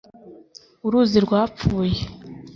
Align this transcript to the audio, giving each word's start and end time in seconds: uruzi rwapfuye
uruzi 0.85 1.17
rwapfuye 1.25 2.01